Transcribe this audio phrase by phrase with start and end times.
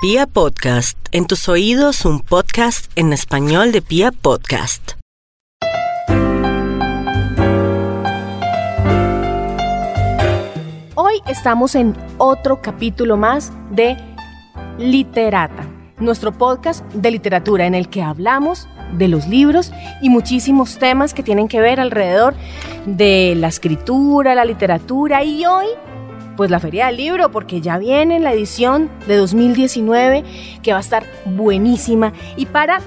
[0.00, 4.92] Pia Podcast, en tus oídos un podcast en español de Pia Podcast.
[10.94, 13.98] Hoy estamos en otro capítulo más de
[14.78, 15.66] Literata,
[15.98, 19.70] nuestro podcast de literatura en el que hablamos de los libros
[20.00, 22.34] y muchísimos temas que tienen que ver alrededor
[22.86, 25.66] de la escritura, la literatura y hoy
[26.40, 30.24] pues la Feria del Libro, porque ya viene la edición de 2019
[30.62, 32.14] que va a estar buenísima.
[32.34, 32.80] Y para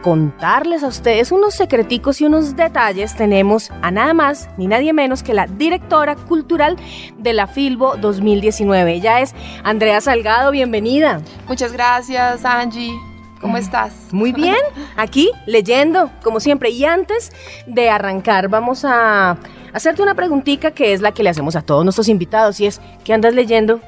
[0.00, 5.22] contarles a ustedes unos secreticos y unos detalles, tenemos a nada más ni nadie menos
[5.22, 6.78] que la directora cultural
[7.18, 8.94] de la Filbo 2019.
[8.94, 11.20] Ella es Andrea Salgado, bienvenida.
[11.46, 12.94] Muchas gracias, Angie.
[13.40, 13.92] ¿Cómo estás?
[14.12, 14.56] Muy bien,
[14.96, 16.70] aquí leyendo, como siempre.
[16.70, 17.32] Y antes
[17.66, 19.36] de arrancar, vamos a
[19.72, 22.80] hacerte una preguntita que es la que le hacemos a todos nuestros invitados y es,
[23.04, 23.80] ¿qué andas leyendo?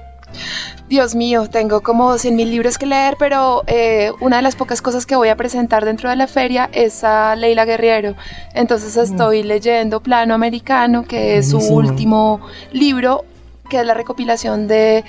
[0.89, 4.80] Dios mío, tengo como 100 mil libros que leer, pero eh, una de las pocas
[4.80, 8.14] cosas que voy a presentar dentro de la feria es a Leila Guerriero.
[8.55, 9.12] Entonces mm.
[9.12, 12.41] estoy leyendo Plano Americano, que es su último
[12.73, 13.25] libro,
[13.69, 15.05] que es la recopilación de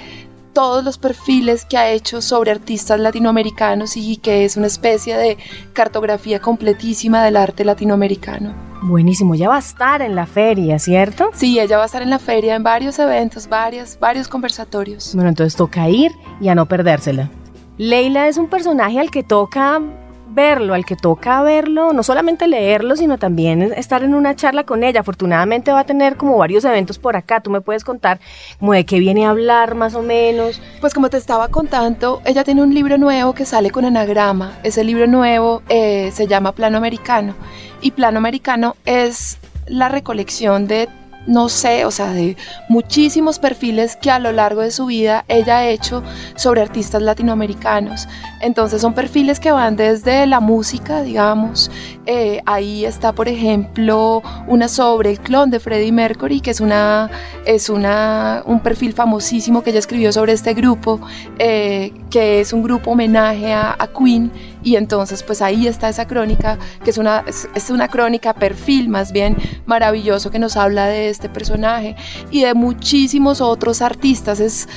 [0.54, 5.38] todos los perfiles que ha hecho sobre artistas latinoamericanos y que es una especie de
[5.74, 8.54] cartografía completísima del arte latinoamericano.
[8.82, 11.30] Buenísimo, ya va a estar en la feria, ¿cierto?
[11.34, 15.14] Sí, ella va a estar en la feria en varios eventos, varios, varios conversatorios.
[15.14, 17.30] Bueno, entonces toca ir y a no perdérsela.
[17.78, 19.82] Leila es un personaje al que toca
[20.30, 24.84] verlo, al que toca verlo, no solamente leerlo, sino también estar en una charla con
[24.84, 25.02] ella.
[25.02, 27.42] Afortunadamente va a tener como varios eventos por acá.
[27.42, 28.20] Tú me puedes contar
[28.60, 30.62] como de qué viene a hablar más o menos.
[30.82, 34.60] Pues como te estaba contando, ella tiene un libro nuevo que sale con anagrama.
[34.64, 37.36] Ese libro nuevo eh, se llama Plano Americano.
[37.82, 40.90] Y Plano Americano es la recolección de
[41.30, 42.36] no sé, o sea, de
[42.70, 46.04] muchísimos perfiles que a lo largo de su vida ella ha hecho
[46.36, 48.08] sobre artistas latinoamericanos.
[48.42, 51.70] Entonces son perfiles que van desde la música, digamos.
[52.08, 57.12] Eh, ahí está, por ejemplo, una sobre el clon de Freddie Mercury, que es, una,
[57.46, 61.00] es una, un perfil famosísimo que ella escribió sobre este grupo,
[61.38, 64.32] eh, que es un grupo homenaje a, Queen.
[64.64, 69.12] Y entonces, pues ahí está esa crónica, que es una, es, una crónica perfil más
[69.12, 71.96] bien maravilloso que nos habla de este personaje
[72.32, 74.40] y de muchísimos otros artistas.
[74.40, 74.68] Es,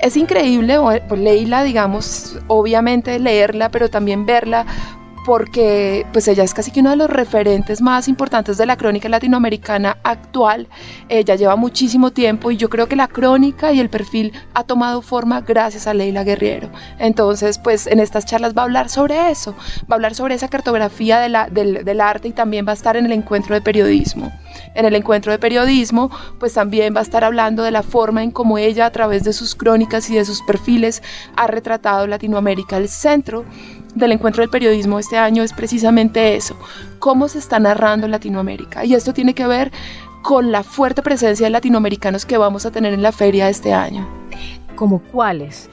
[0.00, 0.78] es increíble,
[1.16, 4.66] Leila, digamos, obviamente leerla, pero también verla
[5.28, 9.10] porque pues ella es casi que uno de los referentes más importantes de la crónica
[9.10, 10.68] latinoamericana actual.
[11.10, 15.02] Ella lleva muchísimo tiempo y yo creo que la crónica y el perfil ha tomado
[15.02, 16.70] forma gracias a Leila Guerriero.
[16.98, 20.48] Entonces, pues en estas charlas va a hablar sobre eso, va a hablar sobre esa
[20.48, 24.32] cartografía de del arte y también va a estar en el encuentro de periodismo.
[24.74, 26.10] En el encuentro de periodismo,
[26.40, 29.34] pues también va a estar hablando de la forma en cómo ella a través de
[29.34, 31.02] sus crónicas y de sus perfiles
[31.36, 32.78] ha retratado Latinoamérica.
[32.78, 33.44] El centro
[34.04, 36.56] del encuentro del periodismo este año es precisamente eso,
[36.98, 38.84] cómo se está narrando Latinoamérica.
[38.84, 39.72] Y esto tiene que ver
[40.22, 44.06] con la fuerte presencia de latinoamericanos que vamos a tener en la feria este año.
[44.76, 45.68] ¿Como cuáles?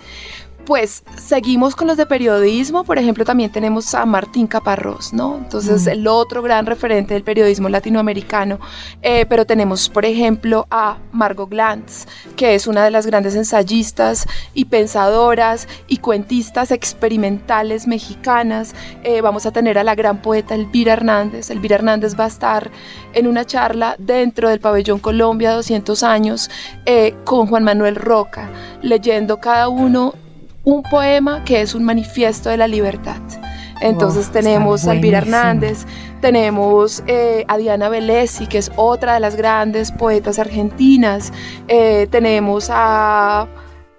[0.66, 5.38] Pues seguimos con los de periodismo, por ejemplo, también tenemos a Martín Caparrós, ¿no?
[5.38, 8.60] Entonces, el otro gran referente del periodismo latinoamericano,
[9.04, 14.26] eh, pero tenemos, por ejemplo, a Margot Glantz, que es una de las grandes ensayistas
[14.56, 18.74] y pensadoras y cuentistas experimentales mexicanas.
[19.04, 21.52] Eh, vamos a tener a la gran poeta Elvira Hernández.
[21.52, 22.72] Elvira Hernández va a estar
[23.14, 26.50] en una charla dentro del pabellón Colombia 200 años
[26.88, 28.50] eh, con Juan Manuel Roca,
[28.82, 30.16] leyendo cada uno
[30.66, 33.22] un poema que es un manifiesto de la libertad.
[33.82, 35.86] Entonces tenemos a Elvira Hernández,
[36.22, 41.32] tenemos eh, a Diana Velesi, que es otra de las grandes poetas argentinas,
[41.68, 43.48] eh, tenemos a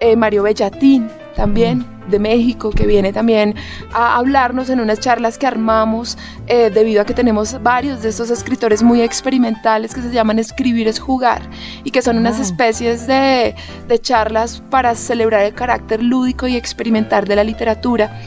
[0.01, 3.55] eh, Mario Bellatín también de México, que viene también
[3.93, 6.17] a hablarnos en unas charlas que armamos,
[6.47, 10.89] eh, debido a que tenemos varios de estos escritores muy experimentales que se llaman Escribir
[10.89, 11.43] es jugar,
[11.85, 13.55] y que son unas especies de,
[13.87, 18.21] de charlas para celebrar el carácter lúdico y experimental de la literatura.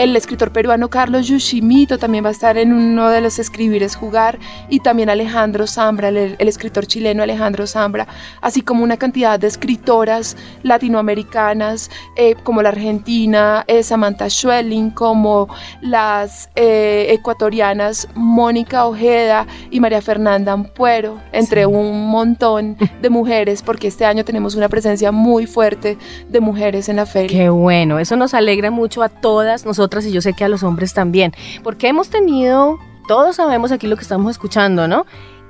[0.00, 4.38] El escritor peruano Carlos Yushimito también va a estar en uno de los escribires jugar
[4.70, 8.08] y también Alejandro Zambra, el, escritor chileno Alejandro Zambra,
[8.40, 15.54] así como una cantidad de escritoras latinoamericanas eh, como la argentina eh, Samantha Schwelling, como
[15.82, 23.88] las eh, ecuatorianas Mónica Ojeda y María Fernanda Ampuero, entre un montón de mujeres, porque
[23.88, 27.38] este año tenemos una presencia muy fuerte de mujeres en la feria.
[27.38, 30.62] Qué bueno, eso nos alegra mucho a todas nosotros y yo sé que a los
[30.62, 31.32] hombres también,
[31.62, 32.78] porque hemos tenido,
[33.08, 35.04] todos sabemos aquí lo que estamos escuchando, ¿no?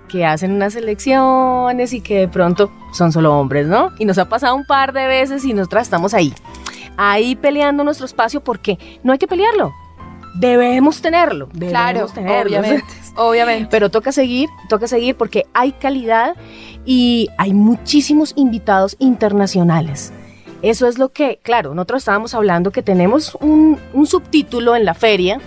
[0.08, 3.90] Que hacen unas elecciones y que de pronto son solo hombres, ¿no?
[3.98, 6.32] Y nos ha pasado un par de veces y nosotras estamos ahí
[7.02, 9.72] ahí peleando nuestro espacio porque no hay que pelearlo.
[10.34, 11.48] Debemos tenerlo.
[11.52, 12.42] Debemos Claro, tenerlo.
[12.58, 12.84] obviamente,
[13.16, 13.68] obviamente.
[13.70, 16.36] Pero toca seguir, toca seguir porque hay calidad
[16.84, 20.12] y hay muchísimos invitados internacionales.
[20.62, 25.40] Eso es lo que, claro, nosotros estábamos hablando que tenemos un, subtítulo en la feria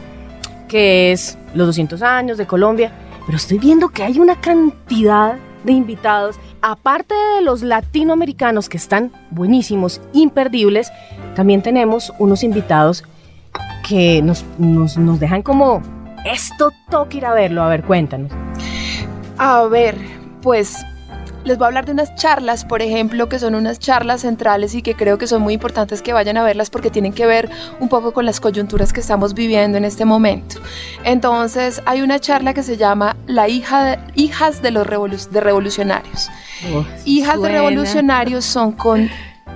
[0.67, 2.91] que es los 200 años de Colombia,
[3.27, 9.11] pero estoy viendo que hay una cantidad de invitados, aparte de los latinoamericanos que están
[9.29, 10.91] buenísimos, imperdibles,
[11.35, 13.03] también tenemos unos invitados
[13.87, 15.83] que nos, nos, nos dejan como,
[16.25, 18.31] esto toca ir a verlo, a ver, cuéntanos.
[19.37, 19.95] A ver,
[20.41, 20.75] pues
[21.43, 24.81] les voy a hablar de unas charlas, por ejemplo, que son unas charlas centrales y
[24.81, 27.49] que creo que son muy importantes que vayan a verlas porque tienen que ver
[27.79, 30.57] un poco con las coyunturas que estamos viviendo en este momento.
[31.03, 35.39] Entonces, hay una charla que se llama La hija de, Hijas de los revolu- de
[35.41, 36.29] Revolucionarios.
[37.05, 37.49] Hijas de.
[37.49, 39.09] Revolucionarios son con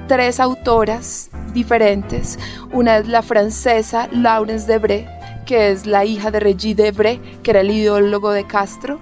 [0.07, 2.37] tres autoras diferentes.
[2.71, 5.07] Una es la francesa Laurence Debré,
[5.45, 8.99] que es la hija de Regis Debré, que era el ideólogo de Castro.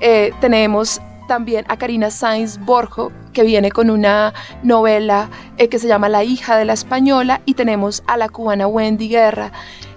[0.00, 4.32] Eh, tenemos también a Karina Sainz Borjo, que viene con una
[4.62, 5.28] novela
[5.58, 9.08] eh, que se llama La hija de la española, y tenemos a la cubana Wendy
[9.08, 9.52] Guerra.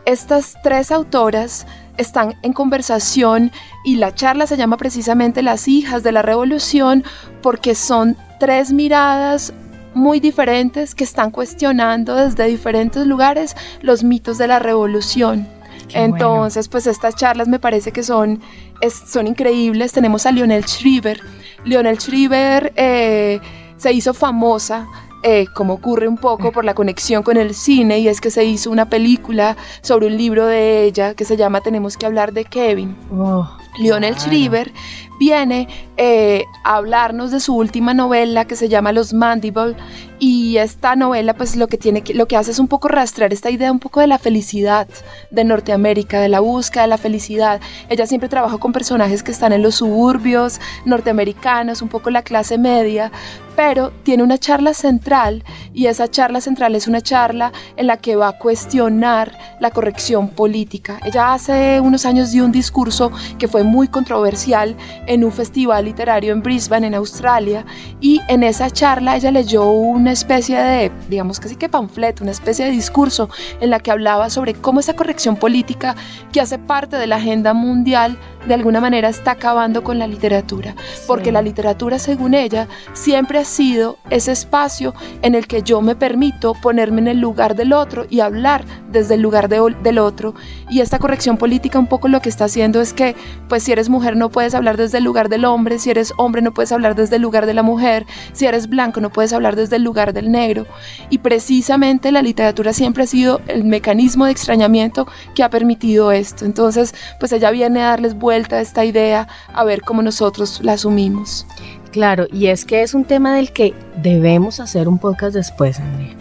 [0.06, 1.68] Estas tres autoras
[1.98, 3.52] están en conversación
[3.84, 7.04] y la charla se llama precisamente Las hijas de la revolución
[7.42, 9.54] porque son tres miradas
[9.94, 15.48] muy diferentes que están cuestionando desde diferentes lugares los mitos de la revolución.
[15.90, 16.16] Qué bueno.
[16.16, 18.40] Entonces, pues estas charlas me parece que son,
[18.82, 19.92] es- son increíbles.
[19.92, 21.20] Tenemos a Lionel Shriver.
[21.66, 23.40] Lionel Shriver eh,
[23.78, 24.88] se hizo famosa,
[25.24, 28.46] eh, como ocurre un poco por la conexión con el cine, y es que se
[28.46, 32.46] hizo una película sobre un libro de ella que se llama Tenemos que hablar de
[32.46, 32.96] Kevin.
[33.12, 33.46] Oh,
[33.80, 34.30] Lionel claro.
[34.32, 34.72] Shriver
[35.20, 39.76] viene eh, a hablarnos de su última novela que se llama Los Mandible
[40.20, 43.50] y esta novela pues lo que tiene lo que hace es un poco rastrear esta
[43.50, 44.88] idea un poco de la felicidad
[45.32, 47.62] de Norteamérica, de la búsqueda de la felicidad.
[47.90, 52.58] Ella siempre trabaja con personajes que están en los suburbios norteamericanos, un poco la clase
[52.58, 53.12] media,
[53.56, 55.44] pero tiene una charla central
[55.74, 60.30] y esa charla central es una charla en la que va a cuestionar la corrección
[60.30, 61.00] política.
[61.04, 64.76] Ella hace unos años dio un discurso que fue muy controversial
[65.08, 67.66] en un festival literario en Brisbane, en Australia,
[68.00, 72.66] y en esa charla ella leyó una especie de, digamos casi que panfleto, una especie
[72.66, 73.30] de discurso
[73.62, 75.96] en la que hablaba sobre cómo esa corrección política
[76.32, 78.18] que hace parte de la agenda mundial
[78.48, 80.76] de alguna manera está acabando con la literatura,
[81.08, 85.96] porque la literatura, según ella, siempre ha sido ese espacio en el que yo me
[85.96, 90.34] permito ponerme en el lugar del otro y hablar desde el lugar de- del otro.
[90.70, 93.16] Y esta corrección política un poco lo que está haciendo es que,
[93.50, 96.42] pues si eres mujer no puedes hablar desde el lugar del hombre, si eres hombre
[96.42, 99.56] no puedes hablar desde el lugar de la mujer, si eres blanco no puedes hablar
[99.56, 100.66] desde el lugar del negro.
[101.10, 106.46] Y precisamente la literatura siempre ha sido el mecanismo de extrañamiento que ha permitido esto.
[106.46, 110.74] Entonces, pues ella viene a darles vuelta a esta idea, a ver cómo nosotros la
[110.74, 111.46] asumimos.
[111.92, 116.16] Claro, y es que es un tema del que debemos hacer un podcast después, Andrea.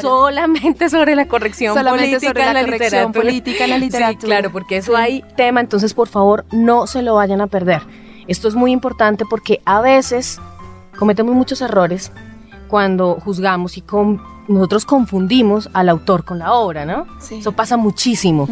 [0.00, 3.22] Solamente sobre la corrección Solamente política sobre en la, la corrección literatura.
[3.22, 4.20] política en la literatura.
[4.20, 4.98] Sí, claro, porque eso Sí.
[5.00, 7.82] hay tema, entonces por favor no se lo vayan a perder.
[8.26, 10.40] Esto es muy importante porque a veces
[10.98, 12.10] cometemos muchos errores
[12.68, 17.06] cuando juzgamos y con- nosotros confundimos al autor con la obra, ¿no?
[17.18, 17.36] Sí.
[17.36, 18.48] Eso pasa muchísimo.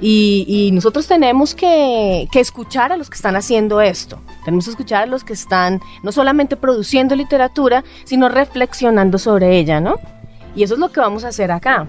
[0.00, 4.18] Y, y nosotros tenemos que, que escuchar a los que están haciendo esto.
[4.44, 9.80] Tenemos que escuchar a los que están no solamente produciendo literatura, sino reflexionando sobre ella,
[9.80, 9.96] ¿no?
[10.54, 11.86] Y eso es lo que vamos a hacer acá.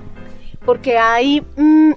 [0.65, 1.91] Porque hay mm,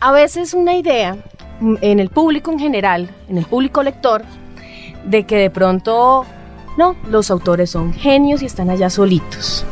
[0.00, 1.16] a veces una idea
[1.60, 4.24] mm, en el público en general, en el público lector,
[5.04, 6.24] de que de pronto,
[6.76, 9.64] no, los autores son genios y están allá solitos.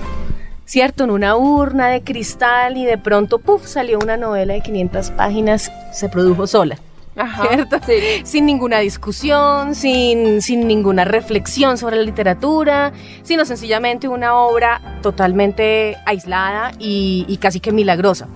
[0.64, 1.04] ¿Cierto?
[1.04, 5.70] En una urna de cristal y de pronto, puff, salió una novela de 500 páginas,
[5.92, 6.78] se produjo sola.
[7.16, 7.48] Ajá.
[7.48, 7.76] ¿Cierto?
[7.86, 8.22] Sí.
[8.24, 12.92] Sin ninguna discusión, sin, sin ninguna reflexión sobre la literatura,
[13.22, 18.26] sino sencillamente una obra totalmente aislada y, y casi que milagrosa.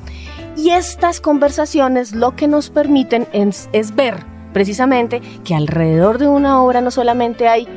[0.56, 4.16] Y estas conversaciones lo que nos permiten es, es ver
[4.52, 7.68] precisamente que alrededor de una obra no solamente hay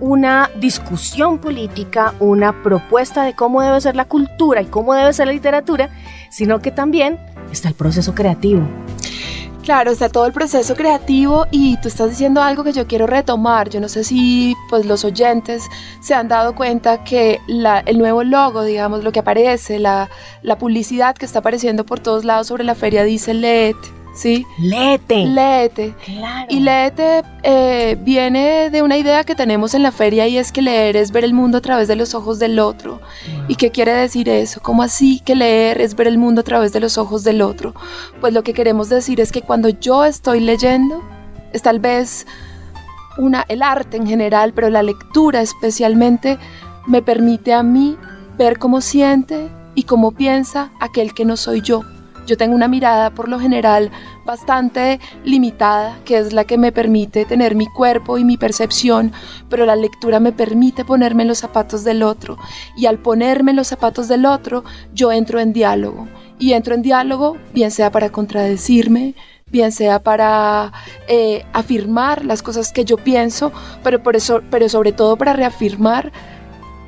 [0.00, 5.26] una discusión política, una propuesta de cómo debe ser la cultura y cómo debe ser
[5.26, 5.90] la literatura,
[6.30, 7.18] sino que también
[7.50, 8.62] está el proceso creativo.
[9.64, 13.70] Claro, está todo el proceso creativo y tú estás diciendo algo que yo quiero retomar.
[13.70, 15.62] Yo no sé si pues los oyentes
[16.02, 20.10] se han dado cuenta que el nuevo logo, digamos, lo que aparece, la,
[20.42, 23.76] la publicidad que está apareciendo por todos lados sobre la feria dice LED.
[24.14, 24.46] ¿Sí?
[24.58, 25.26] Léete.
[25.26, 25.94] Léete.
[26.04, 26.46] Claro.
[26.48, 30.62] Y léete eh, viene de una idea que tenemos en la feria y es que
[30.62, 33.00] leer es ver el mundo a través de los ojos del otro.
[33.48, 34.60] ¿Y qué quiere decir eso?
[34.62, 37.74] ¿Cómo así que leer es ver el mundo a través de los ojos del otro?
[38.20, 41.02] Pues lo que queremos decir es que cuando yo estoy leyendo,
[41.52, 42.26] es tal vez
[43.18, 46.38] una, el arte en general, pero la lectura especialmente
[46.86, 47.96] me permite a mí
[48.36, 51.82] ver cómo siente y cómo piensa aquel que no soy yo.
[52.26, 53.90] Yo tengo una mirada por lo general
[54.24, 59.12] bastante limitada, que es la que me permite tener mi cuerpo y mi percepción,
[59.48, 62.38] pero la lectura me permite ponerme en los zapatos del otro.
[62.76, 64.64] Y al ponerme en los zapatos del otro,
[64.94, 66.08] yo entro en diálogo.
[66.38, 69.14] Y entro en diálogo, bien sea para contradecirme,
[69.50, 70.72] bien sea para
[71.06, 73.52] eh, afirmar las cosas que yo pienso,
[73.82, 76.10] pero, por eso, pero sobre todo para reafirmar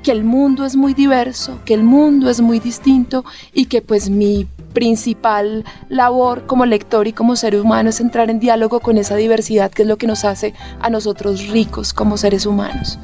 [0.03, 4.09] que el mundo es muy diverso, que el mundo es muy distinto y que pues
[4.09, 9.17] mi principal labor como lector y como ser humano es entrar en diálogo con esa
[9.17, 12.99] diversidad que es lo que nos hace a nosotros ricos como seres humanos.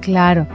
[0.00, 0.48] Claro.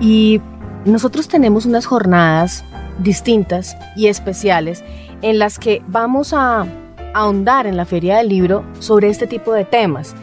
[0.00, 0.40] Y
[0.84, 2.64] nosotros tenemos unas jornadas
[2.98, 4.82] distintas y especiales
[5.22, 6.66] en las que vamos a
[7.14, 10.16] ahondar en la feria del libro sobre este tipo de temas.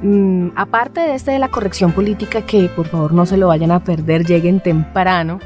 [0.00, 3.72] Mm, aparte de este de la corrección política, que por favor no se lo vayan
[3.72, 5.38] a perder, lleguen temprano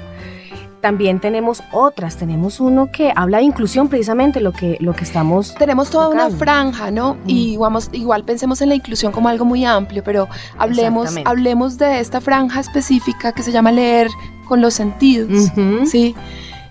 [0.86, 5.52] también tenemos otras, tenemos uno que habla de inclusión precisamente lo que, lo que estamos...
[5.56, 7.14] Tenemos toda una franja, ¿no?
[7.14, 7.18] Mm.
[7.26, 11.98] Y vamos, igual pensemos en la inclusión como algo muy amplio, pero hablemos, hablemos de
[11.98, 14.06] esta franja específica que se llama leer
[14.46, 15.50] con los sentidos,
[15.86, 16.14] ¿sí?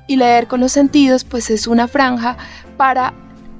[0.08, 2.38] Y leer con los sentidos pues es una franja
[2.78, 3.14] para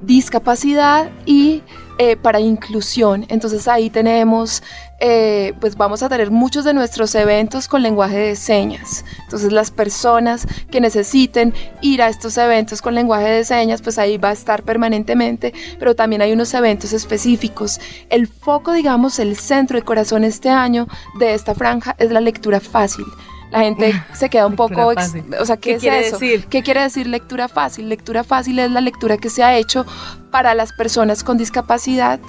[0.04, 1.64] discapacidad y
[1.98, 3.26] eh, para inclusión.
[3.28, 4.64] Entonces ahí tenemos,
[5.00, 9.04] eh, pues vamos a tener muchos de nuestros eventos con lenguaje de señas.
[9.24, 14.18] Entonces las personas que necesiten ir a estos eventos con lenguaje de señas, pues ahí
[14.18, 17.80] va a estar permanentemente, pero también hay unos eventos específicos.
[18.10, 20.88] El foco, digamos, el centro, el corazón este año
[21.20, 23.06] de esta franja es la lectura fácil
[23.52, 26.46] la gente se queda un poco, o sea, ¿qué, quiere decir?
[26.48, 27.90] ¿Qué quiere decir lectura fácil?
[27.90, 29.86] Lectura fácil es la lectura que se ha hecho
[30.32, 32.20] para las personas con discapacidad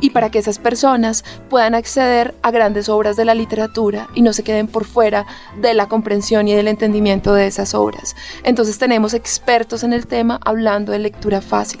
[0.00, 4.32] y para que esas personas puedan acceder a grandes obras de la literatura y no
[4.32, 5.26] se queden por fuera
[5.60, 8.16] de la comprensión y del entendimiento de esas obras.
[8.42, 11.80] Entonces tenemos expertos en el tema hablando de lectura fácil.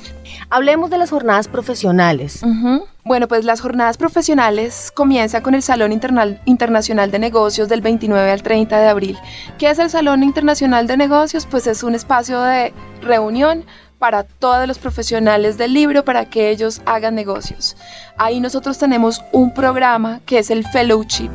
[0.50, 2.42] Hablemos de las jornadas profesionales.
[3.04, 8.44] Bueno, pues las jornadas profesionales comienzan con el Salón Internacional de Negocios del 29 al
[8.44, 9.18] 30 de abril.
[9.58, 11.48] ¿Qué es el Salón Internacional de Negocios?
[11.50, 13.64] Pues es un espacio de reunión
[13.98, 17.76] para todos los profesionales del libro para que ellos hagan negocios.
[18.18, 21.30] Ahí nosotros tenemos un programa que es el Fellowship.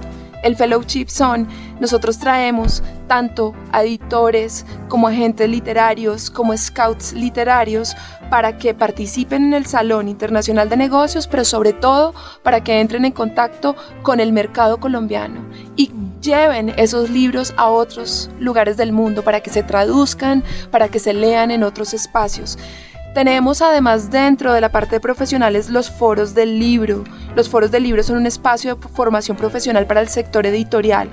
[0.48, 1.46] El Fellowship son,
[1.82, 7.98] nosotros traemos tanto editores como agentes literarios, como scouts literarios,
[8.30, 12.14] para que participen en el Salón Internacional de Negocios, pero sobre todo
[12.44, 15.42] para que entren en contacto con el mercado colombiano
[15.76, 21.00] y lleven esos libros a otros lugares del mundo para que se traduzcan, para que
[21.00, 22.58] se lean en otros espacios.
[23.14, 27.04] Tenemos además dentro de la parte de profesionales los foros del libro.
[27.36, 31.10] Los foros del libro son un espacio de formación profesional para el sector editorial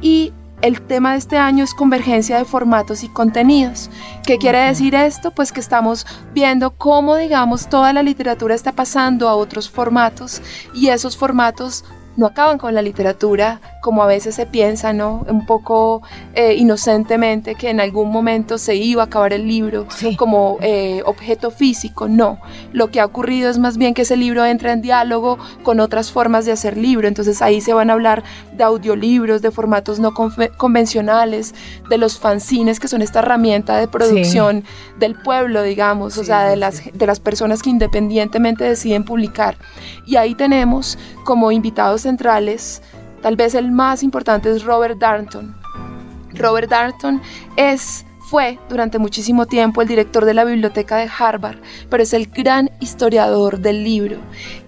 [0.00, 0.32] y
[0.62, 3.90] el tema de este año es convergencia de formatos y contenidos.
[4.24, 5.32] ¿Qué quiere decir esto?
[5.32, 10.40] Pues que estamos viendo cómo, digamos, toda la literatura está pasando a otros formatos
[10.72, 11.84] y esos formatos
[12.16, 15.26] no acaban con la literatura como a veces se piensa, ¿no?
[15.28, 16.02] Un poco
[16.34, 19.86] eh, inocentemente que en algún momento se iba a acabar el libro
[20.16, 22.08] como eh, objeto físico.
[22.08, 22.40] No,
[22.72, 26.12] lo que ha ocurrido es más bien que ese libro entra en diálogo con otras
[26.12, 27.08] formas de hacer libro.
[27.08, 28.22] Entonces ahí se van a hablar
[28.56, 31.52] de audiolibros, de formatos no convencionales,
[31.90, 34.62] de los fanzines, que son esta herramienta de producción
[35.00, 39.56] del pueblo, digamos, o sea, de las, de las personas que independientemente deciden publicar.
[40.06, 42.80] Y ahí tenemos como invitados centrales
[43.22, 45.54] Tal vez el más importante es Robert Darnton.
[46.34, 47.22] Robert Darnton
[47.56, 51.58] es fue durante muchísimo tiempo el director de la biblioteca de Harvard,
[51.90, 54.16] pero es el gran historiador del libro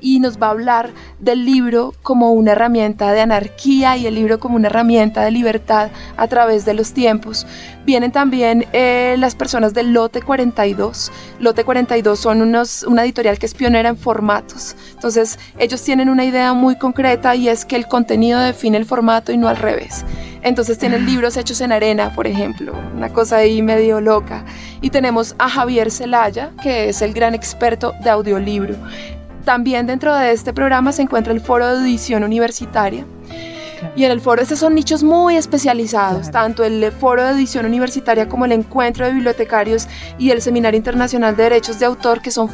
[0.03, 4.39] y nos va a hablar del libro como una herramienta de anarquía y el libro
[4.39, 7.47] como una herramienta de libertad a través de los tiempos.
[7.87, 11.11] Vienen también eh, las personas del Lote 42.
[11.39, 14.77] Lote 42 son unos, una editorial que es pionera en formatos.
[14.93, 19.33] Entonces ellos tienen una idea muy concreta y es que el contenido define el formato
[19.33, 20.05] y no al revés.
[20.45, 24.45] Entonces tienen libros hechos en arena, por ejemplo, una cosa ahí medio loca.
[24.83, 28.75] Y tenemos a Javier Celaya, que es el gran experto de audiolibro.
[29.47, 33.07] También dentro de este programa se encuentra el foro de edición universitaria.
[33.97, 38.29] Y en el foro, estos son nichos muy especializados, tanto el foro de edición universitaria
[38.29, 42.49] como el encuentro de bibliotecarios y el Seminario Internacional de Derechos de Autor, que son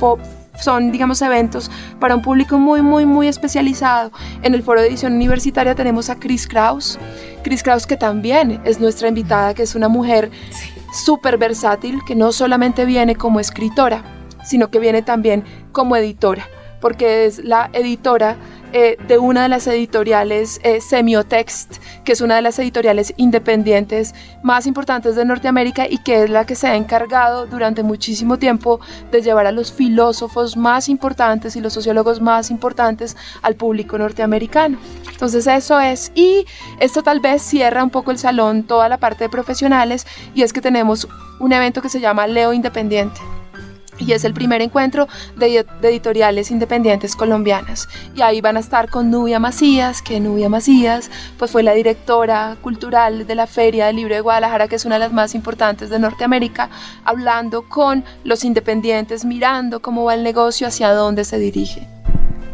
[0.59, 4.13] son, digamos, eventos para un público muy, muy, muy especializado.
[4.43, 6.99] En el foro de edición universitaria tenemos a Chris Kraus.
[7.43, 10.31] Chris Kraus que también es nuestra invitada, que es una mujer
[10.93, 14.03] súper versátil, que no solamente viene como escritora,
[14.45, 16.47] sino que viene también como editora,
[16.81, 18.37] porque es la editora
[18.73, 24.15] eh, de una de las editoriales eh, Semiotext, que es una de las editoriales independientes
[24.45, 28.79] más importantes de Norteamérica y que es la que se ha encargado durante muchísimo tiempo
[29.11, 34.79] de llevar a los filósofos más importantes y los sociólogos más importantes al público norteamericano.
[35.11, 36.47] Entonces eso es, y
[36.79, 40.53] esto tal vez cierra un poco el salón, toda la parte de profesionales, y es
[40.53, 41.09] que tenemos
[41.41, 43.21] un evento que se llama Leo Independiente
[44.01, 47.89] y es el primer encuentro de, editoriales independientes colombianas.
[48.17, 52.57] Y ahí van a estar con Nubia Macías, que Nubia Macías pues fue la directora
[52.63, 55.91] cultural de la Feria del Libro de Guadalajara, que es una de las más importantes
[55.91, 56.71] de Norteamérica,
[57.05, 61.87] hablando con los independientes, mirando cómo va el negocio, hacia dónde se dirige.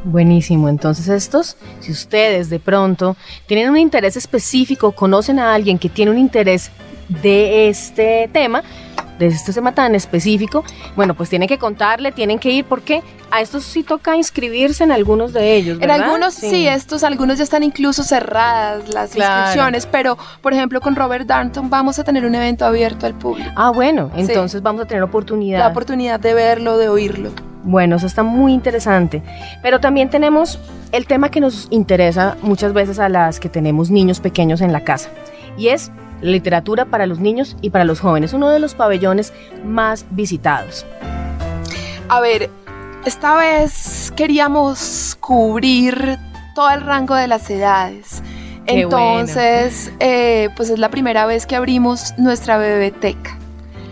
[0.05, 5.88] Buenísimo, entonces estos, si ustedes de pronto tienen un interés específico, conocen a alguien que
[5.88, 6.71] tiene un interés
[7.09, 8.62] de este tema,
[9.18, 13.40] de este tema tan específico, bueno, pues tienen que contarle, tienen que ir, porque a
[13.40, 15.78] estos sí toca inscribirse en algunos de ellos.
[15.80, 16.68] En algunos sí.
[16.68, 21.99] estos, algunos ya están incluso cerradas las inscripciones, pero por ejemplo con Robert Darnton vamos
[21.99, 23.50] a tener un evento abierto al público.
[23.56, 25.58] Ah, bueno, entonces vamos a tener oportunidad.
[25.61, 27.30] La oportunidad de verlo, de oírlo.
[27.64, 29.23] Bueno, eso está muy interesante.
[29.61, 30.61] Pero también tenemos
[30.92, 34.80] el tema que nos interesa muchas veces a las que tenemos niños pequeños en la
[34.85, 35.11] casa,
[35.58, 39.32] y es literatura para los niños y para los jóvenes, uno de los pabellones
[39.64, 40.87] más visitados.
[42.08, 42.50] A ver,
[43.04, 46.18] esta vez queríamos cubrir
[46.54, 48.23] todo el rango de las edades.
[48.66, 53.38] Entonces, eh, pues es la primera vez que abrimos nuestra biblioteca.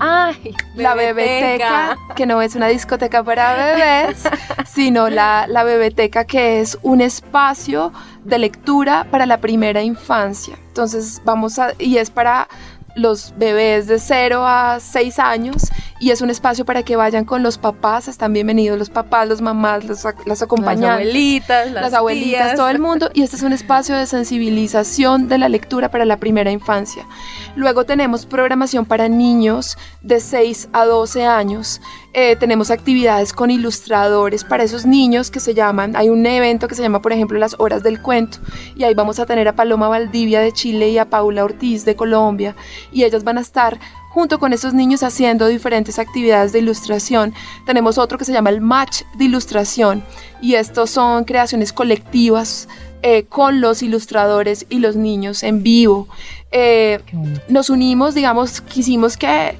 [0.00, 4.24] Ay, la bebeteca, que no es una discoteca para bebés,
[4.66, 7.92] sino la, la bebeteca que es un espacio
[8.24, 10.58] de lectura para la primera infancia.
[10.68, 12.48] Entonces vamos a, y es para
[12.96, 15.64] los bebés de 0 a 6 años
[16.00, 19.40] y es un espacio para que vayan con los papás, están bienvenidos los papás, los
[19.40, 23.10] mamás, los, las acompañantes, las abuelitas, las, abuelitas, todo el mundo.
[23.14, 27.06] Y este es un espacio de sensibilización de la lectura para la primera infancia.
[27.54, 31.80] Luego tenemos programación para niños de 6 a 12 años.
[32.12, 36.76] Eh, tenemos actividades con ilustradores para esos niños que se llaman, hay un evento que
[36.76, 38.38] se llama por ejemplo las horas del cuento.
[38.76, 41.96] Y ahí vamos a tener a Paloma Valdivia de Chile y a Paula Ortiz de
[41.96, 42.56] Colombia.
[42.92, 43.78] Y ellas van a estar
[44.14, 47.34] junto con esos niños haciendo diferentes actividades de ilustración.
[47.66, 50.04] Tenemos otro que se llama el Match de Ilustración
[50.40, 52.68] y estos son creaciones colectivas
[53.02, 56.06] eh, con los ilustradores y los niños en vivo.
[56.52, 57.00] Eh,
[57.48, 59.56] nos unimos, digamos, quisimos que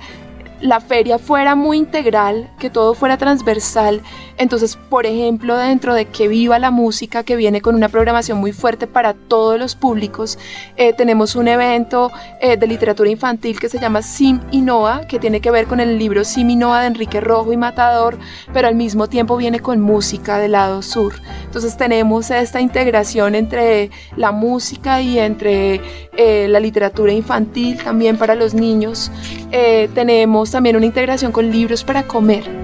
[0.65, 4.01] la feria fuera muy integral, que todo fuera transversal.
[4.39, 8.53] Entonces, por ejemplo, dentro de que viva la música, que viene con una programación muy
[8.53, 10.39] fuerte para todos los públicos,
[10.79, 15.19] eh, tenemos un evento eh, de literatura infantil que se llama Sim y Noah, que
[15.19, 18.17] tiene que ver con el libro Sim y Noah de Enrique Rojo y Matador,
[18.55, 21.13] pero al mismo tiempo viene con música del lado sur.
[21.45, 25.83] Entonces tenemos esta integración entre la música y entre
[26.17, 29.13] eh, la literatura infantil también para los niños.
[29.95, 32.64] tenemos también una integración con libros para comer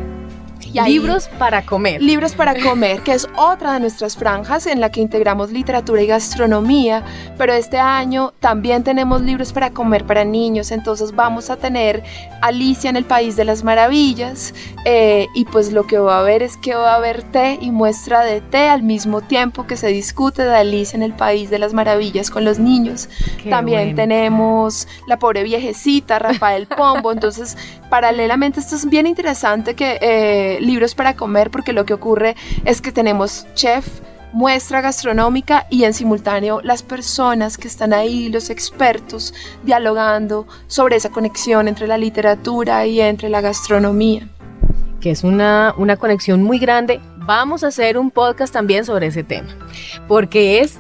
[0.73, 2.03] libros para comer.
[2.03, 6.07] Libros para comer, que es otra de nuestras franjas en la que integramos literatura y
[6.07, 7.05] gastronomía,
[7.37, 12.03] pero este año también tenemos libros para comer para niños, entonces vamos a tener
[12.43, 14.55] Alicia en el País de las Maravillas
[14.85, 17.71] eh, y pues lo que va a haber es que va a haber té y
[17.71, 21.59] muestra de té al mismo tiempo que se discute de Alicia en el País de
[21.59, 23.09] las Maravillas con los niños.
[23.49, 27.57] también tenemos La pobre viejecita, Rafael Pombo, entonces
[27.89, 29.99] paralelamente esto es bien interesante que...
[30.01, 33.87] Eh, libros para comer porque lo que ocurre es que tenemos chef,
[34.33, 41.11] muestra gastronómica y en simultáneo las personas que están ahí, los expertos, dialogando sobre esa
[41.11, 44.29] conexión entre la literatura y entre la gastronomía.
[45.01, 47.01] Que es una, una conexión muy grande.
[47.17, 49.49] Vamos a hacer un podcast también sobre ese tema,
[50.07, 50.79] porque es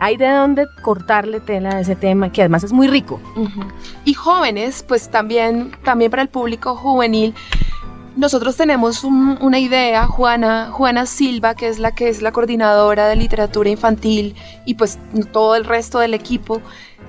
[0.00, 3.20] hay de dónde cortarle tela a ese tema que además es muy rico.
[4.06, 7.34] Y jóvenes, pues también, también para el público juvenil,
[8.20, 13.16] nosotros tenemos una idea, Juana, Juana Silva, que es la que es la coordinadora de
[13.16, 14.98] literatura infantil y pues
[15.32, 16.60] todo el resto del equipo,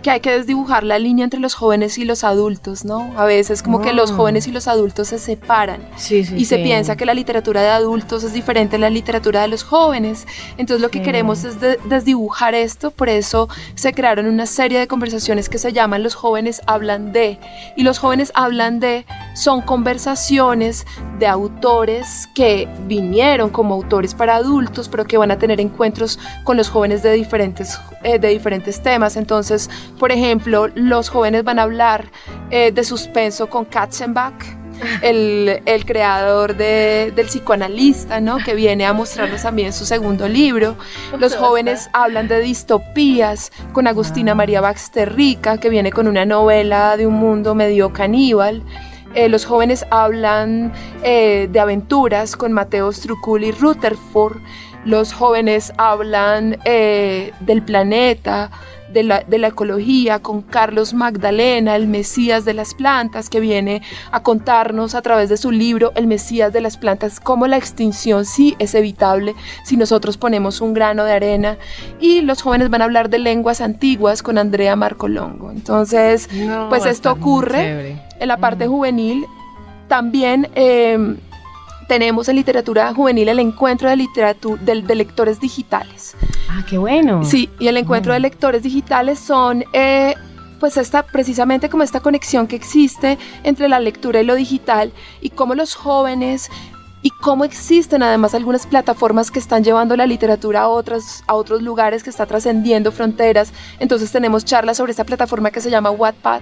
[0.01, 3.13] que hay que desdibujar la línea entre los jóvenes y los adultos, ¿no?
[3.17, 4.15] A veces como que los mm.
[4.15, 8.33] jóvenes y los adultos se separan y se piensa que la literatura de adultos es
[8.33, 10.27] diferente a la literatura de los jóvenes.
[10.57, 15.49] Entonces lo que queremos es desdibujar esto, por eso se crearon una serie de conversaciones
[15.49, 17.39] que se llaman Los jóvenes hablan de.
[17.75, 20.85] Y los jóvenes hablan de son conversaciones
[21.19, 26.57] de autores que vinieron como autores para adultos, pero que van a tener encuentros con
[26.57, 29.15] los jóvenes de diferentes, eh, de diferentes temas.
[29.15, 29.69] Entonces,
[30.01, 32.09] por ejemplo, los jóvenes van a hablar
[32.49, 34.33] eh, de suspenso con Katzenbach,
[35.03, 38.39] el, el creador de, del psicoanalista, ¿no?
[38.39, 40.75] Que viene a mostrarnos también su segundo libro.
[41.19, 46.97] Los jóvenes hablan de distopías con Agustina María Baxter Rica, que viene con una novela
[46.97, 48.63] de un mundo medio caníbal.
[49.13, 54.37] Eh, los jóvenes hablan eh, de aventuras con Mateo Strucul y Rutherford.
[54.83, 58.49] Los jóvenes hablan eh, del planeta,
[58.93, 63.81] de la, de la, ecología con Carlos Magdalena, el Mesías de las plantas, que viene
[64.11, 68.25] a contarnos a través de su libro El Mesías de las plantas cómo la extinción
[68.25, 71.57] sí es evitable si nosotros ponemos un grano de arena.
[71.99, 75.51] Y los jóvenes van a hablar de lenguas antiguas con Andrea Marcolongo.
[75.51, 76.29] Entonces,
[76.69, 79.25] pues esto ocurre en la parte juvenil.
[79.87, 80.49] También...
[80.55, 81.17] Eh,
[81.91, 86.15] tenemos en literatura juvenil el encuentro de, literatura, de, lectores digitales.
[86.49, 87.23] Ah, qué bueno.
[87.23, 89.63] Sí, y el encuentro de lectores digitales son...
[89.73, 90.15] Eh,
[90.59, 95.31] pues esta, precisamente como esta conexión que existe entre la lectura y lo digital y
[95.31, 96.51] cómo los jóvenes
[97.01, 101.61] y cómo existen además algunas plataformas que están llevando la literatura a, otras, a otros
[101.61, 103.51] lugares, que está trascendiendo fronteras.
[103.79, 106.41] Entonces tenemos charlas sobre esta plataforma que se llama Wattpad,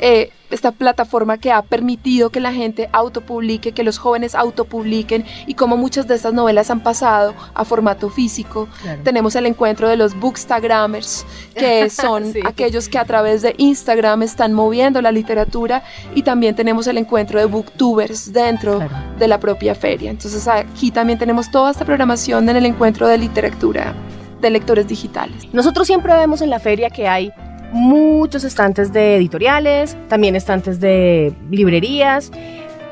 [0.00, 5.54] eh, esta plataforma que ha permitido que la gente autopublique, que los jóvenes autopubliquen y
[5.54, 8.68] cómo muchas de estas novelas han pasado a formato físico.
[9.04, 14.52] Tenemos el encuentro de los bookstagrammers, que son aquellos que a través de Instagram están
[14.52, 15.82] moviendo la literatura
[16.14, 18.80] y también tenemos el encuentro de booktubers dentro
[19.18, 20.10] de la propia feria.
[20.10, 23.94] Entonces aquí también tenemos toda esta programación en el encuentro de literatura
[24.40, 25.46] de lectores digitales.
[25.52, 27.32] Nosotros siempre vemos en la feria que hay
[27.72, 32.30] muchos estantes de editoriales, también estantes de librerías,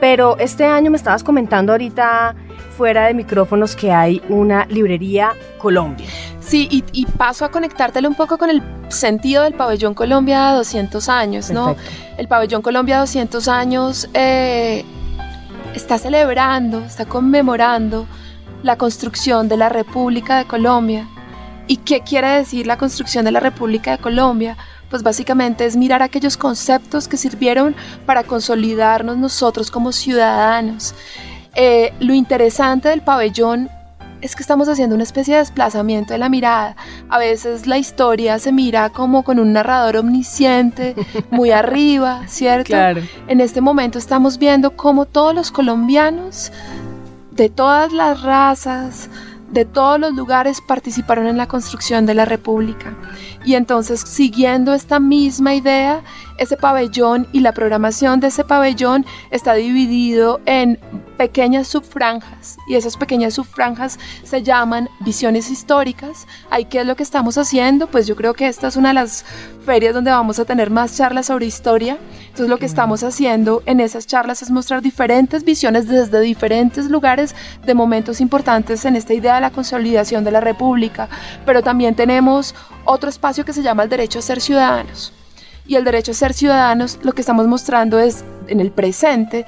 [0.00, 2.34] pero este año me estabas comentando ahorita
[2.76, 6.06] fuera de micrófonos que hay una librería Colombia.
[6.40, 11.50] Sí, y, paso a conectártelo un poco con el sentido del pabellón Colombia 200 años,
[11.50, 11.76] ¿no?
[12.16, 14.82] El pabellón Colombia 200 años eh,
[15.74, 18.06] está celebrando, está conmemorando
[18.62, 21.06] la construcción de la República de Colombia.
[21.68, 24.56] ¿Y qué quiere decir la construcción de la República de Colombia?
[24.88, 27.76] Pues básicamente es mirar aquellos conceptos que sirvieron
[28.06, 30.94] para consolidarnos nosotros como ciudadanos.
[31.54, 33.68] Eh, lo interesante del pabellón
[34.22, 36.74] es que estamos haciendo una especie de desplazamiento de la mirada.
[37.10, 40.94] A veces la historia se mira como con un narrador omnisciente,
[41.30, 42.68] muy arriba, ¿cierto?
[42.68, 43.02] Claro.
[43.26, 46.50] En este momento estamos viendo cómo todos los colombianos,
[47.30, 49.08] de todas las razas,
[49.50, 52.96] de todos los lugares participaron en la construcción de la República.
[53.44, 56.02] Y entonces, siguiendo esta misma idea,
[56.38, 60.78] ese pabellón y la programación de ese pabellón está dividido en
[61.18, 66.26] pequeñas subfranjas y esas pequeñas subfranjas se llaman visiones históricas.
[66.48, 67.88] Ahí qué es lo que estamos haciendo?
[67.88, 69.24] Pues yo creo que esta es una de las
[69.66, 71.98] ferias donde vamos a tener más charlas sobre historia.
[72.20, 77.34] Entonces lo que estamos haciendo en esas charlas es mostrar diferentes visiones desde diferentes lugares
[77.66, 81.08] de momentos importantes en esta idea de la consolidación de la República,
[81.44, 85.12] pero también tenemos otro espacio que se llama el derecho a ser ciudadanos.
[85.68, 89.46] Y el derecho a ser ciudadanos lo que estamos mostrando es en el presente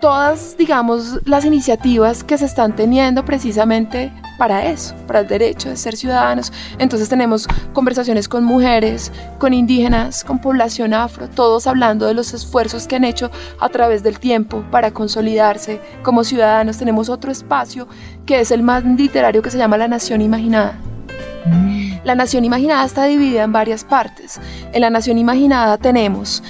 [0.00, 5.76] todas, digamos, las iniciativas que se están teniendo precisamente para eso, para el derecho de
[5.76, 6.52] ser ciudadanos.
[6.78, 12.86] Entonces tenemos conversaciones con mujeres, con indígenas, con población afro, todos hablando de los esfuerzos
[12.86, 16.78] que han hecho a través del tiempo para consolidarse como ciudadanos.
[16.78, 17.86] Tenemos otro espacio
[18.24, 20.78] que es el más literario que se llama La Nación Imaginada.
[22.04, 24.40] La Nación Imaginada está dividida en varias partes.
[24.72, 26.42] En la Nación Imaginada tenemos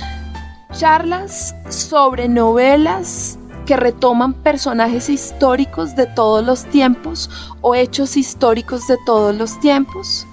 [0.73, 3.37] charlas sobre novelas
[3.67, 10.27] que retoman personajes históricos de todos los tiempos o hechos históricos de todos los tiempos.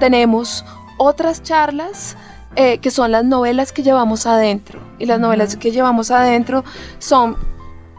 [0.00, 0.64] Tenemos
[0.98, 2.16] otras charlas
[2.56, 4.80] eh, que son las novelas que llevamos adentro.
[4.98, 6.64] Y las novelas que llevamos adentro
[6.98, 7.36] son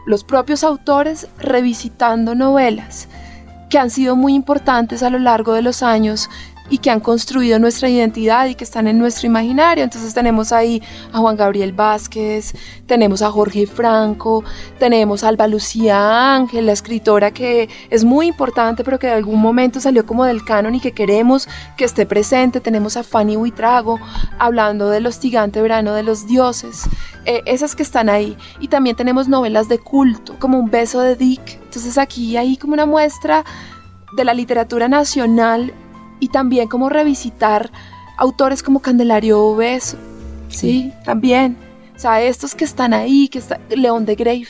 [0.06, 3.08] los propios autores revisitando novelas
[3.68, 6.30] que han sido muy importantes a lo largo de los años
[6.70, 9.84] y que han construido nuestra identidad y que están en nuestro imaginario.
[9.84, 12.54] Entonces tenemos ahí a Juan Gabriel Vázquez,
[12.86, 14.44] tenemos a Jorge Franco,
[14.78, 19.40] tenemos a Alba Lucía Ángel, la escritora que es muy importante pero que de algún
[19.40, 22.60] momento salió como del canon y que queremos que esté presente.
[22.60, 23.98] Tenemos a Fanny Huitrago
[24.38, 26.88] hablando del hostigante verano de los dioses,
[27.24, 28.36] eh, esas que están ahí.
[28.60, 31.60] Y también tenemos novelas de culto, como Un beso de Dick.
[31.62, 33.44] Entonces aquí hay como una muestra
[34.16, 35.72] de la literatura nacional
[36.20, 37.70] y también como revisitar
[38.16, 39.96] autores como Candelario Beso,
[40.48, 40.92] ¿sí?
[41.04, 41.56] También
[41.96, 44.46] O sea, estos que están ahí, que está León de Grave,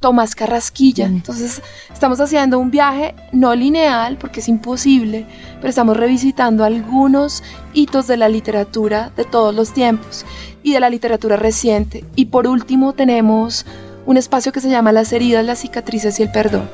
[0.00, 1.04] Tomás Carrasquilla.
[1.04, 1.60] Entonces,
[1.92, 5.26] estamos haciendo un viaje no lineal, porque es imposible,
[5.56, 7.42] pero estamos revisitando algunos
[7.74, 10.24] hitos de la literatura de todos los tiempos
[10.62, 12.02] y de la literatura reciente.
[12.16, 13.66] Y por último, tenemos
[14.06, 16.70] un espacio que se llama Las heridas, las cicatrices y el perdón.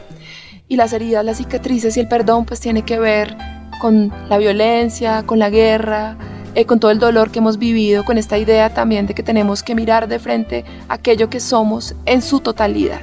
[0.68, 3.36] Y las heridas, las cicatrices y el perdón, pues tiene que ver
[3.82, 6.16] con la violencia, con la guerra,
[6.54, 9.64] eh, con todo el dolor que hemos vivido, con esta idea también de que tenemos
[9.64, 13.02] que mirar de frente aquello que somos en su totalidad.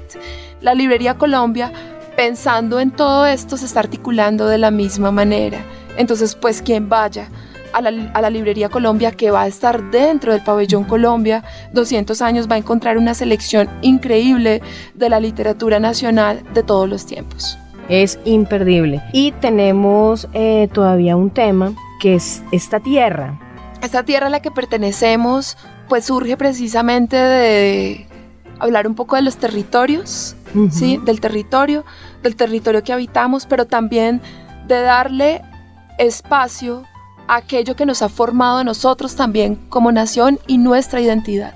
[0.62, 1.74] La Librería Colombia,
[2.15, 5.58] pensando en todo esto, se está articulando de la misma manera.
[5.98, 7.28] Entonces, pues quien vaya
[7.74, 12.56] a la, Librería Colombia, que va a estar dentro del pabellón Colombia, 200 años, va
[12.56, 14.62] a encontrar una selección increíble
[14.94, 17.58] de la literatura nacional de todos los tiempos.
[17.89, 19.02] Es imperdible.
[19.12, 23.39] Y tenemos eh, todavía un tema que es esta tierra.
[23.82, 28.08] Esta tierra a la que pertenecemos, pues surge precisamente de
[28.60, 30.71] hablar un poco de los territorios, uh -huh.
[30.71, 30.99] ¿sí?
[31.04, 31.84] Del territorio,
[32.21, 34.21] del territorio que habitamos, pero también
[34.67, 35.41] de darle
[35.97, 36.84] espacio
[37.28, 41.56] a aquello que nos ha formado a nosotros también como nación y nuestra identidad.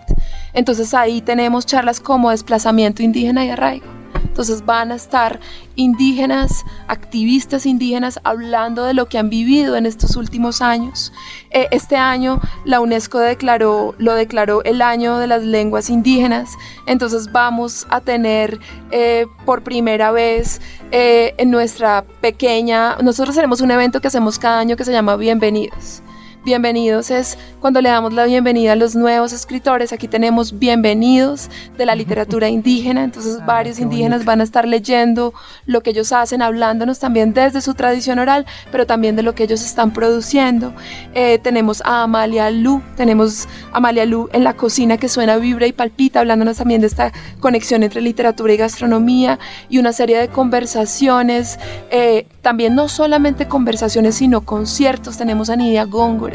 [0.54, 3.93] Entonces ahí tenemos charlas como desplazamiento indígena y arraigo.
[4.34, 5.40] Entonces van a estar
[5.76, 11.14] indígenas, activistas indígenas, hablando de lo que han vivido en estos últimos años.
[11.52, 16.50] Eh, este año la UNESCO declaró, lo declaró el año de las lenguas indígenas.
[16.88, 23.70] Entonces vamos a tener eh, por primera vez eh, en nuestra pequeña, nosotros tenemos un
[23.70, 26.02] evento que hacemos cada año que se llama Bienvenidos.
[26.46, 29.94] Bienvenidos es cuando le damos la bienvenida a los nuevos escritores.
[29.94, 34.28] Aquí tenemos bienvenidos de la literatura indígena, entonces ah, varios indígenas bonito.
[34.28, 35.34] van a estar leyendo
[35.66, 39.46] lo que ellos hacen, hablándonos también desde su tradición oral, pero también de lo que
[39.46, 40.74] ellos están produciendo.
[41.14, 45.66] Eh, tenemos a Amalia Lu, tenemos a Amalia Lu en la cocina que suena, vibra
[45.66, 50.28] y palpita, hablándonos también de esta conexión entre literatura y gastronomía y una serie de
[50.28, 51.58] conversaciones,
[51.90, 55.16] eh, también no solamente conversaciones, sino conciertos.
[55.16, 56.33] Tenemos a Nidia Góngora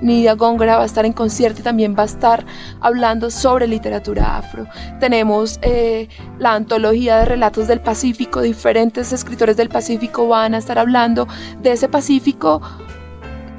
[0.00, 2.44] Nidia Góngora va a estar en concierto y también va a estar
[2.80, 4.66] hablando sobre literatura afro.
[5.00, 6.08] Tenemos eh,
[6.38, 11.26] la antología de relatos del Pacífico, diferentes escritores del Pacífico van a estar hablando
[11.62, 12.60] de ese Pacífico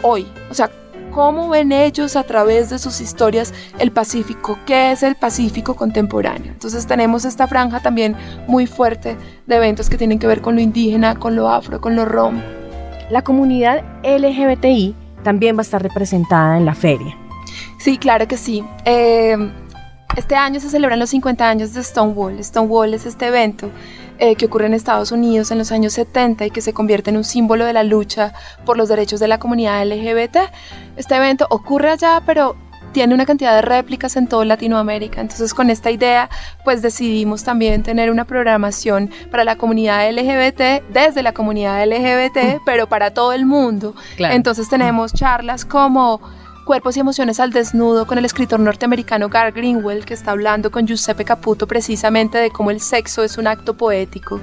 [0.02, 0.70] hoy, o sea,
[1.12, 6.52] cómo ven ellos a través de sus historias el Pacífico, qué es el Pacífico contemporáneo.
[6.52, 8.16] Entonces tenemos esta franja también
[8.48, 11.96] muy fuerte de eventos que tienen que ver con lo indígena, con lo afro, con
[11.96, 12.42] lo rom.
[13.10, 17.18] La comunidad LGBTI también va a estar representada en la feria.
[17.78, 18.64] Sí, claro que sí.
[18.86, 19.38] Eh,
[20.16, 22.44] este año se celebran los 50 años de Stonewall.
[22.44, 23.70] Stonewall es este evento
[24.18, 27.18] eh, que ocurre en Estados Unidos en los años 70 y que se convierte en
[27.18, 28.34] un símbolo de la lucha
[28.66, 30.38] por los derechos de la comunidad LGBT.
[30.98, 32.58] Este evento ocurre allá, pero
[32.92, 35.22] tiene una cantidad de réplicas en toda Latinoamérica.
[35.22, 36.30] Entonces, con esta idea,
[36.64, 42.88] pues decidimos también tener una programación para la comunidad LGBT, desde la comunidad LGBT, pero
[42.88, 43.96] para todo el mundo.
[44.18, 44.36] Claro.
[44.36, 46.22] Entonces, tenemos charlas como
[46.70, 50.86] Cuerpos y emociones al desnudo con el escritor norteamericano Gar Greenwell, que está hablando con
[50.86, 54.40] Giuseppe Caputo precisamente de cómo el sexo es un acto poético.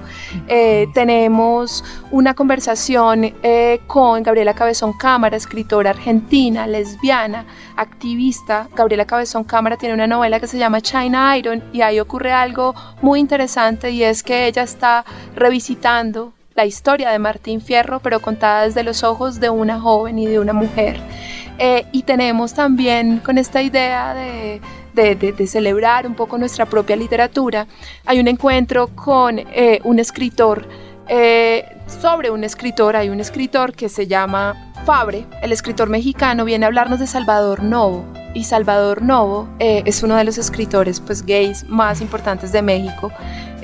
[0.49, 8.69] Eh, tenemos una conversación eh, con Gabriela Cabezón Cámara, escritora argentina, lesbiana, activista.
[8.75, 12.75] Gabriela Cabezón Cámara tiene una novela que se llama China Iron y ahí ocurre algo
[13.03, 15.05] muy interesante y es que ella está
[15.37, 20.27] revisitando la historia de Martín Fierro, pero contada desde los ojos de una joven y
[20.27, 20.99] de una mujer.
[21.59, 24.61] Eh, y tenemos también con esta idea de,
[25.47, 27.67] celebrar un poco nuestra propia literatura,
[28.07, 30.67] hay un encuentro con eh, un escritor,
[31.09, 36.65] eh, sobre un escritor, hay un escritor que se llama Fabre, el escritor mexicano, viene
[36.65, 38.05] a hablarnos de Salvador Novo.
[38.33, 43.11] Y Salvador Novo es uno de los escritores pues, gays más importantes de México,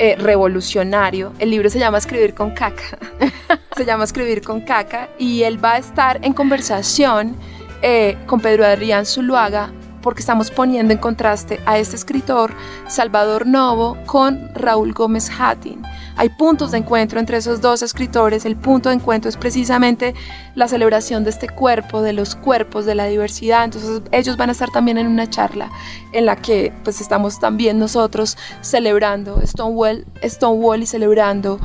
[0.02, 1.32] eh, revolucionario.
[1.38, 2.98] El libro se llama Escribir con caca.
[3.76, 5.08] se llama Escribir con caca.
[5.16, 7.36] Y él va a estar en conversación
[7.82, 9.70] eh, con Pedro Adrián Zuluaga
[10.02, 12.52] porque estamos poniendo en contraste a este escritor
[12.88, 15.82] Salvador Novo con Raúl Gómez Hattin.
[16.16, 18.44] Hay puntos de encuentro entre esos dos escritores.
[18.44, 20.14] El punto de encuentro es precisamente
[20.54, 23.64] la celebración de este cuerpo, de los cuerpos, de la diversidad.
[23.64, 25.70] Entonces ellos van a estar también en una charla
[26.12, 31.58] en la que pues estamos también nosotros celebrando Stonewall, Stonewall y celebrando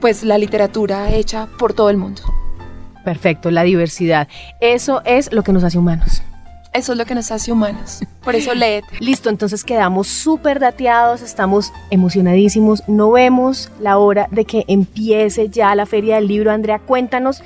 [0.00, 2.22] pues la literatura hecha por todo el mundo.
[3.04, 4.28] Perfecto, la diversidad.
[4.60, 6.22] Eso es lo que nos hace humanos.
[6.72, 8.00] Eso es lo que nos hace humanos.
[8.24, 8.84] Por eso leed.
[8.98, 12.82] Listo, entonces quedamos súper dateados, estamos emocionadísimos.
[12.88, 16.50] No vemos la hora de que empiece ya la Feria del Libro.
[16.50, 17.42] Andrea, cuéntanos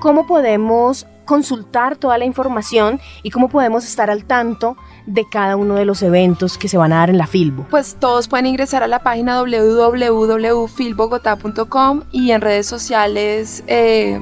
[0.00, 5.74] cómo podemos consultar toda la información y cómo podemos estar al tanto de cada uno
[5.74, 7.66] de los eventos que se van a dar en la Filbo?
[7.70, 14.18] Pues todos pueden ingresar a la página www.filbogotá.com y en redes sociales eh,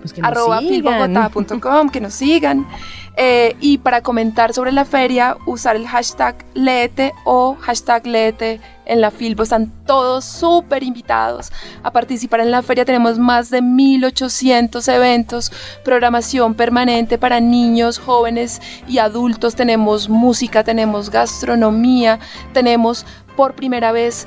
[0.00, 2.66] Pues que arroba filbogotá.com, que nos sigan.
[3.18, 9.00] Eh, y para comentar sobre la feria, usar el hashtag Leete o hashtag Leete en
[9.00, 9.42] la Filbo.
[9.42, 11.50] Están todos súper invitados
[11.82, 12.84] a participar en la feria.
[12.84, 15.50] Tenemos más de 1800 eventos,
[15.82, 19.54] programación permanente para niños, jóvenes y adultos.
[19.54, 22.20] Tenemos música, tenemos gastronomía,
[22.52, 24.26] tenemos por primera vez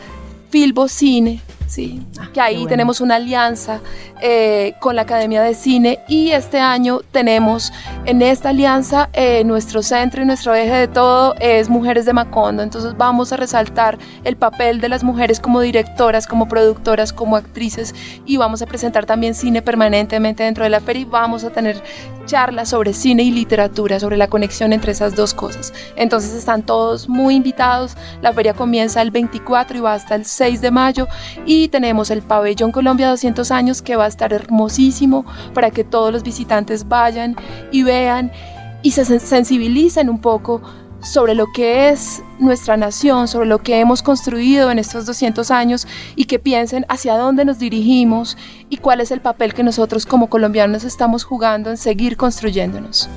[0.50, 1.42] Filbo Cine.
[1.70, 2.02] Sí,
[2.34, 2.70] que ahí Ah, bueno.
[2.70, 3.80] tenemos una alianza
[4.22, 7.72] eh, con la Academia de Cine y este año tenemos
[8.06, 12.64] en esta alianza eh, nuestro centro y nuestro eje de todo es Mujeres de Macondo.
[12.64, 17.94] Entonces vamos a resaltar el papel de las mujeres como directoras, como productoras, como actrices
[18.26, 21.82] y vamos a presentar también cine permanentemente dentro de la feria y vamos a tener
[22.26, 25.72] charlas sobre cine y literatura, sobre la conexión entre esas dos cosas.
[25.96, 27.96] Entonces están todos muy invitados.
[28.22, 31.08] La feria comienza el 24 y va hasta el 6 de mayo
[31.46, 36.12] y tenemos el pabellón Colombia 200 años que va a estar hermosísimo para que todos
[36.14, 37.36] los visitantes vayan
[37.72, 38.32] y vean
[38.82, 40.62] y se sen- sensibilicen un poco
[41.02, 45.88] sobre lo que es nuestra nación, sobre lo que hemos construido en estos 200 años
[46.16, 48.38] y que piensen hacia dónde nos dirigimos
[48.70, 53.08] y cuál es el papel que nosotros como colombianos estamos jugando en seguir construyéndonos.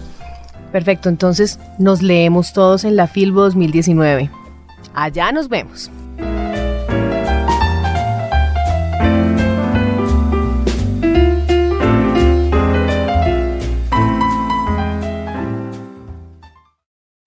[0.70, 4.30] Perfecto, entonces nos leemos todos en la Filbo 2019.
[4.94, 5.90] Allá nos vemos.